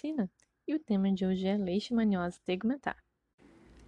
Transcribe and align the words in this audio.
Medicina 0.00 0.30
e 0.66 0.74
o 0.74 0.78
tema 0.78 1.12
de 1.12 1.26
hoje 1.26 1.46
é 1.46 1.56
leishmaniose 1.58 2.40
tegumentar. 2.46 2.96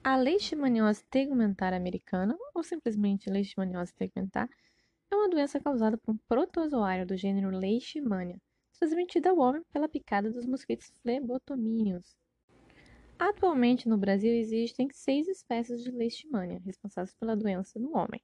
A 0.05 0.15
leishmaniose 0.17 1.03
tegumentar 1.11 1.73
americana, 1.73 2.37
ou 2.55 2.63
simplesmente 2.63 3.31
leishmaniose 3.31 3.95
tegumentar, 3.95 4.47
é 5.11 5.17
uma 5.17 5.29
doença 5.29 5.59
causada 5.59 5.97
por 5.97 6.15
um 6.15 6.19
protozoário 6.29 7.07
do 7.07 7.17
gênero 7.17 7.49
Leishmania, 7.49 8.39
transmitida 8.79 9.31
ao 9.31 9.39
homem 9.39 9.63
pela 9.73 9.89
picada 9.89 10.31
dos 10.31 10.45
mosquitos 10.47 10.93
flebotomíneos. 11.01 12.15
Atualmente 13.19 13.89
no 13.89 13.97
Brasil 13.97 14.33
existem 14.33 14.89
seis 14.93 15.29
espécies 15.29 15.83
de 15.83 15.91
leishmania 15.91 16.61
responsáveis 16.65 17.15
pela 17.15 17.37
doença 17.37 17.79
no 17.79 17.97
homem. 17.97 18.21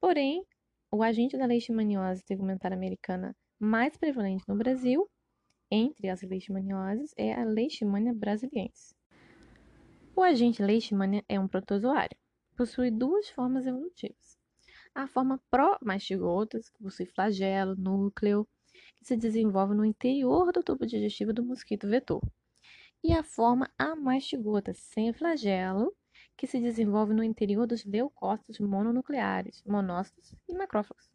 Porém, 0.00 0.44
o 0.90 1.02
agente 1.02 1.36
da 1.36 1.46
leishmaniose 1.46 2.24
tegumentar 2.24 2.72
americana 2.72 3.36
mais 3.60 3.96
prevalente 3.96 4.44
no 4.48 4.56
Brasil, 4.56 5.08
entre 5.70 6.08
as 6.08 6.22
leishmanioses, 6.22 7.14
é 7.16 7.32
a 7.32 7.44
Leishmania 7.44 8.12
brasiliensis. 8.14 8.96
O 10.14 10.22
agente 10.22 10.62
Leishmania 10.62 11.24
é 11.28 11.38
um 11.38 11.46
protozoário. 11.46 12.16
Possui 12.56 12.90
duas 12.90 13.28
formas 13.30 13.66
evolutivas. 13.66 14.36
A 14.94 15.06
forma 15.06 15.40
pró-mastigotas, 15.50 16.68
que 16.68 16.82
possui 16.82 17.06
flagelo, 17.06 17.76
núcleo, 17.76 18.48
que 18.96 19.04
se 19.04 19.16
desenvolve 19.16 19.74
no 19.74 19.84
interior 19.84 20.50
do 20.52 20.62
tubo 20.62 20.84
digestivo 20.84 21.32
do 21.32 21.44
mosquito 21.44 21.88
vetor. 21.88 22.20
E 23.02 23.12
a 23.12 23.22
forma 23.22 23.70
amastigota, 23.78 24.74
sem 24.74 25.12
flagelo, 25.12 25.94
que 26.36 26.46
se 26.46 26.60
desenvolve 26.60 27.14
no 27.14 27.22
interior 27.22 27.66
dos 27.66 27.84
leucócitos 27.84 28.58
mononucleares, 28.58 29.62
monócitos 29.64 30.34
e 30.48 30.54
macrófagos. 30.54 31.08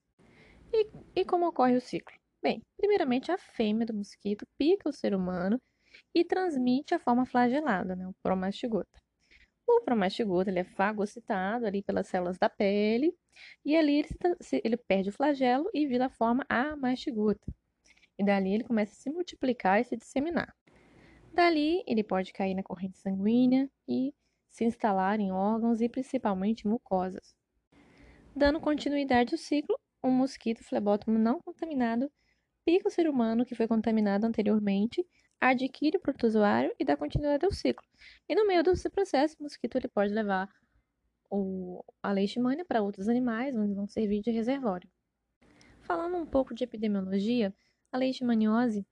E, 0.72 0.90
e 1.16 1.26
como 1.26 1.48
ocorre 1.48 1.76
o 1.76 1.82
ciclo? 1.82 2.23
Bem, 2.44 2.62
primeiramente 2.76 3.32
a 3.32 3.38
fêmea 3.38 3.86
do 3.86 3.94
mosquito 3.94 4.46
pica 4.58 4.90
o 4.90 4.92
ser 4.92 5.16
humano 5.16 5.62
e 6.14 6.26
transmite 6.26 6.94
a 6.94 7.00
forma 7.00 7.26
flagelada, 7.26 7.96
né, 7.96 8.06
o 8.06 8.14
promastigota. 8.22 9.02
O 9.66 9.80
promastigota 9.80 10.50
ele 10.50 10.60
é 10.60 10.66
fagocitado 10.66 11.66
ali 11.66 11.82
pelas 11.82 12.06
células 12.08 12.38
da 12.38 12.50
pele 12.50 13.16
e 13.64 13.78
ali 13.78 14.00
ele, 14.00 14.10
ele 14.62 14.76
perde 14.76 15.08
o 15.08 15.14
flagelo 15.14 15.70
e 15.74 15.88
vira 15.88 16.08
a 16.08 16.10
forma 16.10 16.46
amastigota. 16.50 17.50
E 18.20 18.26
dali 18.26 18.54
ele 18.54 18.66
começa 18.66 18.92
a 18.92 18.96
se 18.96 19.10
multiplicar 19.10 19.80
e 19.80 19.86
se 19.86 19.96
disseminar. 19.96 20.54
Dali 21.34 21.82
ele 21.88 22.04
pode 22.04 22.34
cair 22.34 22.54
na 22.54 22.62
corrente 22.62 22.98
sanguínea 22.98 23.70
e 23.88 24.14
se 24.50 24.66
instalar 24.66 25.18
em 25.18 25.32
órgãos 25.32 25.80
e 25.80 25.88
principalmente 25.88 26.68
mucosas. 26.68 27.34
Dando 28.36 28.60
continuidade 28.60 29.34
ao 29.34 29.38
ciclo, 29.38 29.80
um 30.04 30.12
mosquito 30.12 30.62
flebótomo 30.62 31.18
não 31.18 31.40
contaminado 31.40 32.12
pica 32.66 32.88
o 32.88 32.92
ser 32.92 33.10
humano 33.10 33.46
que 33.46 33.56
foi 33.56 33.68
contaminado 33.68 34.26
anteriormente, 34.26 35.06
adquire 35.40 35.98
o 35.98 36.00
protozoário 36.00 36.74
e 36.80 36.86
dá 36.86 36.96
continuidade 36.96 37.46
ao 37.46 37.52
ciclo. 37.52 37.86
E 38.28 38.36
no 38.36 38.48
meio 38.48 38.64
desse 38.64 38.90
processo, 38.90 39.36
o 39.40 39.44
mosquito 39.44 39.78
ele 39.78 39.88
pode 39.88 40.14
levar 40.14 40.50
o, 41.30 41.84
a 42.02 42.12
leishmania 42.12 42.64
para 42.64 42.82
outros 42.82 43.08
animais, 43.10 43.56
onde 43.56 43.74
vão 43.74 43.88
servir 43.88 44.22
de 44.22 44.32
reservório. 44.32 44.90
Falando 45.82 46.16
um 46.18 46.26
pouco 46.26 46.54
de 46.54 46.64
epidemiologia, 46.64 47.54
a 47.92 47.98
leishmaniose 47.98 48.86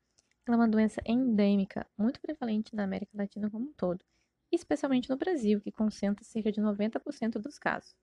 é 0.46 0.52
uma 0.52 0.68
doença 0.68 1.02
endêmica, 1.06 1.88
muito 1.98 2.20
prevalente 2.20 2.76
na 2.76 2.84
América 2.84 3.12
Latina 3.16 3.50
como 3.50 3.66
um 3.66 3.74
todo, 3.74 4.04
especialmente 4.52 5.10
no 5.10 5.16
Brasil, 5.16 5.62
que 5.62 5.72
concentra 5.72 6.26
cerca 6.26 6.52
de 6.52 6.60
90% 6.60 7.40
dos 7.40 7.58
casos. 7.58 7.96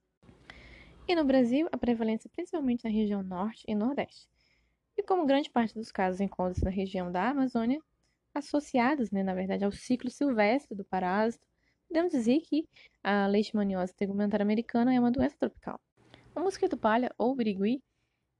E 1.07 1.15
no 1.15 1.25
Brasil, 1.25 1.67
a 1.71 1.77
prevalência 1.77 2.27
é 2.27 2.31
principalmente 2.31 2.83
na 2.83 2.89
região 2.89 3.21
norte 3.21 3.63
e 3.67 3.75
nordeste. 3.75 4.27
E 4.99 5.03
como 5.03 5.25
grande 5.25 5.49
parte 5.49 5.75
dos 5.75 5.93
casos 5.93 6.19
encontra-se 6.19 6.61
na 6.61 6.69
região 6.69 7.09
da 7.09 7.29
Amazônia, 7.29 7.81
associados, 8.35 9.11
né, 9.11 9.23
na 9.23 9.33
verdade, 9.33 9.63
ao 9.63 9.71
ciclo 9.71 10.11
silvestre 10.11 10.75
do 10.75 10.83
parásito, 10.83 11.47
podemos 11.87 12.11
dizer 12.11 12.41
que 12.41 12.67
a 13.01 13.25
leishmaniose 13.25 13.95
tegumentar 13.95 14.41
americana 14.41 14.93
é 14.93 14.99
uma 14.99 15.09
doença 15.09 15.37
tropical. 15.39 15.79
O 16.35 16.41
mosquito 16.41 16.75
palha, 16.75 17.09
ou 17.17 17.33
birigui, 17.33 17.81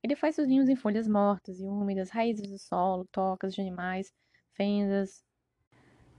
ele 0.03 0.17
faz 0.17 0.35
seus 0.35 0.49
ninhos 0.49 0.67
em 0.67 0.75
folhas 0.75 1.07
mortas 1.07 1.61
e 1.61 1.65
úmidas, 1.65 2.09
raízes 2.09 2.51
do 2.51 2.59
solo, 2.59 3.07
tocas 3.09 3.53
de 3.55 3.61
animais, 3.61 4.11
fendas. 4.51 5.23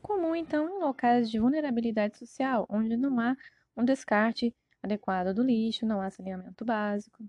Comum, 0.01 0.35
então, 0.35 0.71
em 0.71 0.81
locais 0.81 1.31
de 1.31 1.39
vulnerabilidade 1.39 2.17
social, 2.17 2.65
onde 2.71 2.97
não 2.97 3.21
há 3.21 3.37
um 3.77 3.85
descarte 3.85 4.55
adequado 4.83 5.35
do 5.35 5.43
lixo, 5.43 5.85
não 5.85 6.01
há 6.01 6.09
saneamento 6.09 6.65
básico. 6.65 7.23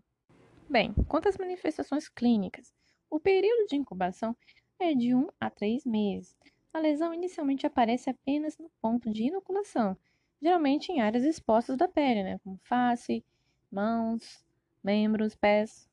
Bem, 0.69 0.93
quanto 1.09 1.27
às 1.27 1.37
manifestações 1.37 2.07
clínicas, 2.07 2.73
o 3.11 3.19
período 3.19 3.67
de 3.67 3.75
incubação 3.75 4.35
é 4.79 4.95
de 4.95 5.13
1 5.13 5.27
a 5.39 5.49
3 5.49 5.85
meses. 5.85 6.33
A 6.73 6.79
lesão 6.79 7.13
inicialmente 7.13 7.67
aparece 7.67 8.09
apenas 8.09 8.57
no 8.57 8.71
ponto 8.81 9.11
de 9.11 9.25
inoculação, 9.25 9.97
geralmente 10.41 10.93
em 10.93 11.01
áreas 11.01 11.25
expostas 11.25 11.75
da 11.75 11.89
pele, 11.89 12.23
né, 12.23 12.39
como 12.39 12.57
face, 12.63 13.23
mãos, 13.69 14.43
membros, 14.81 15.35
pés. 15.35 15.89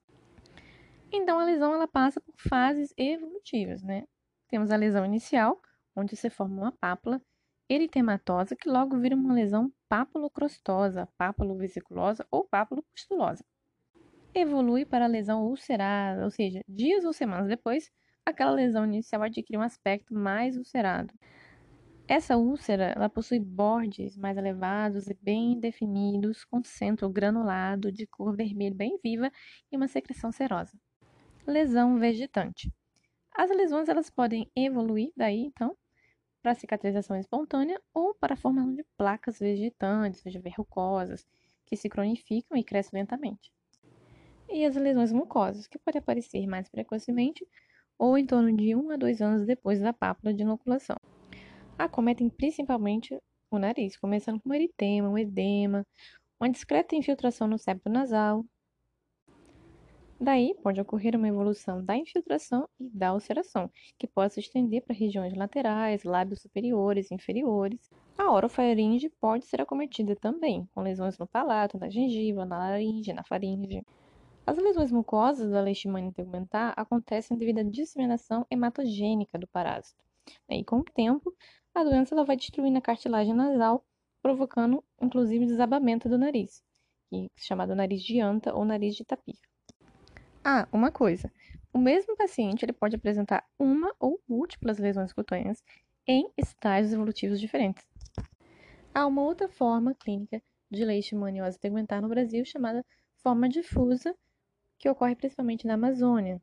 Então 1.13 1.41
a 1.41 1.45
lesão 1.45 1.75
ela 1.75 1.89
passa 1.89 2.21
por 2.21 2.35
fases 2.37 2.95
evolutivas, 2.97 3.83
né? 3.83 4.07
Temos 4.47 4.71
a 4.71 4.77
lesão 4.77 5.05
inicial, 5.05 5.61
onde 5.97 6.15
se 6.15 6.31
forma 6.31 6.63
uma 6.63 6.73
pápula 6.73 7.21
eritematosa 7.69 8.55
que 8.55 8.69
logo 8.69 8.97
vira 8.97 9.17
uma 9.17 9.35
lesão 9.35 9.73
papulocrostosa, 9.89 11.09
pápulo-vesiculosa 11.19 12.25
ou 12.31 12.45
pápulo-pustulosa 12.45 13.45
evolui 14.35 14.85
para 14.85 15.05
a 15.05 15.09
lesão 15.09 15.47
ulcerada, 15.47 16.25
ou 16.25 16.31
seja, 16.31 16.63
dias 16.69 17.05
ou 17.05 17.13
semanas 17.13 17.49
depois, 17.49 17.91
aquela 18.25 18.51
lesão 18.51 18.85
inicial 18.85 19.23
adquire 19.23 19.59
um 19.59 19.63
aspecto 19.63 20.15
mais 20.15 20.57
ulcerado. 20.57 21.13
Essa 22.07 22.37
úlcera 22.37 22.93
ela 22.97 23.09
possui 23.09 23.39
bordes 23.39 24.17
mais 24.17 24.37
elevados 24.39 25.09
e 25.09 25.15
bem 25.21 25.61
definidos, 25.61 26.45
com 26.45 26.65
centro 26.65 27.09
granulado 27.11 27.93
de 27.93 28.07
cor 28.07 28.35
vermelho 28.35 28.75
bem 28.75 28.99
viva 29.03 29.31
e 29.71 29.77
uma 29.77 29.89
secreção 29.89 30.33
serosa. 30.33 30.79
Lesão 31.47 31.99
vegetante. 31.99 32.73
As 33.37 33.51
lesões 33.51 33.89
elas 33.89 34.11
podem 34.11 34.51
evoluir 34.57 35.13
daí, 35.17 35.41
então, 35.41 35.77
para 36.43 36.55
cicatrização 36.55 37.17
espontânea 37.19 37.81
ou 37.93 38.15
para 38.15 38.35
a 38.35 38.37
formação 38.37 38.75
de 38.75 38.85
placas 38.97 39.39
vegetantes, 39.39 40.21
seja 40.21 40.41
verrucosas, 40.41 41.27
que 41.67 41.77
se 41.77 41.89
cronificam 41.89 42.57
e 42.57 42.65
crescem 42.65 43.01
lentamente 43.01 43.53
e 44.49 44.65
as 44.65 44.77
lesões 44.77 45.13
mucosas, 45.13 45.67
que 45.67 45.79
podem 45.79 46.01
aparecer 46.01 46.47
mais 46.47 46.69
precocemente 46.69 47.47
ou 47.99 48.17
em 48.17 48.25
torno 48.25 48.55
de 48.57 48.75
1 48.75 48.91
a 48.91 48.97
2 48.97 49.21
anos 49.21 49.47
depois 49.47 49.81
da 49.81 49.93
pápula 49.93 50.33
de 50.33 50.43
inoculação. 50.43 50.97
Acometem 51.79 52.29
principalmente 52.29 53.19
o 53.51 53.59
nariz, 53.59 53.97
começando 53.97 54.41
com 54.41 54.55
eritema, 54.55 55.09
um 55.09 55.19
edema, 55.19 55.85
uma 56.41 56.51
discreta 56.51 56.95
infiltração 56.95 57.49
no 57.49 57.59
septo 57.59 57.89
nasal. 57.89 58.45
Daí 60.21 60.53
pode 60.63 60.81
ocorrer 60.81 61.15
uma 61.15 61.29
evolução 61.29 61.85
da 61.85 61.97
infiltração 61.97 62.69
e 62.81 62.91
da 62.91 63.15
ulceração, 63.15 63.71
que 63.97 64.07
pode 64.07 64.35
se 64.35 64.41
estender 64.41 64.83
para 64.83 64.95
regiões 64.95 65.33
laterais, 65.35 66.03
lábios 66.03 66.43
superiores 66.43 67.11
e 67.11 67.15
inferiores. 67.15 67.89
A 68.17 68.33
orofaringe 68.33 69.09
pode 69.21 69.47
ser 69.47 69.61
acometida 69.61 70.17
também, 70.17 70.69
com 70.75 70.83
lesões 70.83 71.17
no 71.19 71.27
palato, 71.27 71.79
na 71.79 71.89
gengiva, 71.89 72.45
na 72.45 72.59
laringe, 72.59 73.13
na 73.13 73.23
faringe. 73.23 73.85
As 74.49 74.57
lesões 74.57 74.91
mucosas 74.91 75.51
da 75.51 75.61
leishmania 75.61 76.11
tegumentar 76.11 76.73
acontecem 76.75 77.37
devido 77.37 77.59
à 77.59 77.63
disseminação 77.63 78.47
hematogênica 78.51 79.39
do 79.39 79.47
parásito. 79.47 80.03
E 80.49 80.65
com 80.65 80.79
o 80.79 80.85
tempo, 80.85 81.37
a 81.75 81.85
doença 81.85 82.15
ela 82.15 82.25
vai 82.25 82.35
destruindo 82.35 82.79
a 82.79 82.81
cartilagem 82.81 83.35
nasal, 83.35 83.85
provocando 84.23 84.83
inclusive 85.03 85.45
desabamento 85.45 86.09
do 86.09 86.17
nariz, 86.17 86.65
que 87.11 87.27
é 87.27 87.29
chamado 87.37 87.75
nariz 87.75 88.03
de 88.03 88.21
anta 88.21 88.55
ou 88.55 88.65
nariz 88.65 88.97
de 88.97 89.05
tapir. 89.05 89.37
Ah, 90.43 90.67
uma 90.73 90.91
coisa. 90.91 91.31
O 91.71 91.77
mesmo 91.77 92.17
paciente 92.17 92.65
ele 92.65 92.73
pode 92.73 92.97
apresentar 92.97 93.45
uma 93.59 93.95
ou 94.01 94.19
múltiplas 94.27 94.79
lesões 94.79 95.13
cutâneas 95.13 95.63
em 96.07 96.27
estágios 96.39 96.95
evolutivos 96.95 97.39
diferentes. 97.39 97.87
Há 98.95 99.07
uma 99.07 99.21
outra 99.21 99.47
forma 99.47 99.95
clínica 99.95 100.43
de 100.71 100.87
leishmaniose 100.87 101.59
tegumentar 101.59 102.01
no 102.01 102.09
Brasil 102.09 102.47
chamada 102.47 102.83
forma 103.19 103.47
difusa 103.47 104.17
que 104.79 104.89
ocorre 104.89 105.17
principalmente 105.17 105.67
na 105.67 105.75
Amazônia. 105.75 106.41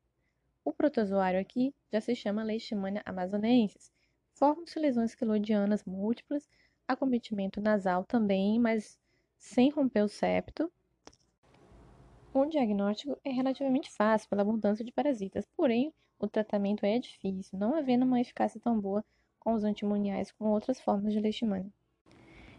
O 0.64 0.74
protozoário 0.74 1.40
aqui 1.40 1.74
já 1.92 2.02
se 2.02 2.16
chama 2.16 2.44
Leishmania 2.44 3.02
amazonensis. 3.06 3.92
Formam-se 4.34 4.78
lesões 4.78 5.16
quelodianas 5.16 5.84
múltiplas, 5.86 6.50
acometimento 6.88 7.62
nasal 7.62 8.04
também, 8.04 8.60
mas 8.60 9.00
sem 9.38 9.70
romper 9.70 10.02
o 10.04 10.10
septo. 10.10 10.72
O 12.34 12.46
diagnóstico 12.46 13.18
é 13.24 13.32
relativamente 13.32 13.90
fácil 13.90 14.28
pela 14.28 14.42
abundância 14.42 14.84
de 14.84 14.92
parasitas, 14.92 15.48
porém 15.56 15.94
o 16.20 16.28
tratamento 16.28 16.86
é 16.86 17.00
difícil, 17.00 17.58
não 17.58 17.76
havendo 17.76 18.04
uma 18.04 18.20
eficácia 18.20 18.60
tão 18.60 18.80
boa 18.80 19.06
com 19.40 19.54
os 19.54 19.64
antimoniais 19.64 20.31
com 20.31 20.46
outras 20.46 20.81
formas 20.81 21.14
de 21.14 21.20
leishmania. 21.20 21.72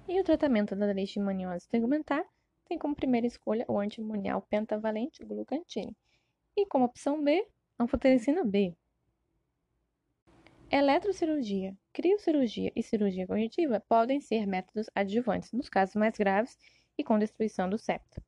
E 0.09 0.21
o 0.21 0.25
tratamento 0.25 0.75
da 0.77 0.87
leishmaniose 0.87 1.69
tegumentar 1.69 2.25
tem 2.69 2.79
como 2.79 2.95
primeira 2.95 3.27
escolha 3.27 3.65
o 3.69 3.79
antimonial 3.79 4.43
pentavalente 4.43 5.25
glucantine 5.25 5.97
e 6.57 6.67
como 6.67 6.85
opção 6.85 7.23
B, 7.23 7.47
anfotericina 7.79 8.45
B. 8.45 8.77
Eletrocirurgia, 10.71 11.77
criocirurgia 11.93 12.73
e 12.75 12.83
cirurgia 12.83 13.27
corretiva 13.27 13.81
podem 13.89 14.21
ser 14.21 14.47
métodos 14.47 14.91
adjuvantes 14.95 15.53
nos 15.53 15.69
casos 15.69 15.95
mais 15.95 16.17
graves 16.17 16.59
e 16.99 17.05
com 17.05 17.19
destruição 17.19 17.71
do 17.71 17.79
septo. 17.79 18.21